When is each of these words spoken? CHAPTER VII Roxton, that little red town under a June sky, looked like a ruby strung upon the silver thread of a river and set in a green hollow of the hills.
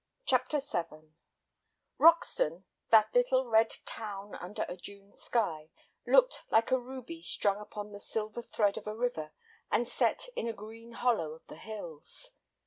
CHAPTER 0.25 0.57
VII 0.57 1.13
Roxton, 1.99 2.65
that 2.89 3.13
little 3.13 3.45
red 3.45 3.69
town 3.85 4.33
under 4.33 4.65
a 4.67 4.75
June 4.75 5.13
sky, 5.13 5.69
looked 6.07 6.41
like 6.49 6.71
a 6.71 6.79
ruby 6.79 7.21
strung 7.21 7.61
upon 7.61 7.91
the 7.91 7.99
silver 7.99 8.41
thread 8.41 8.77
of 8.79 8.87
a 8.87 8.95
river 8.97 9.31
and 9.69 9.87
set 9.87 10.29
in 10.35 10.47
a 10.47 10.53
green 10.53 10.93
hollow 10.93 11.33
of 11.33 11.45
the 11.45 11.57
hills. 11.57 12.31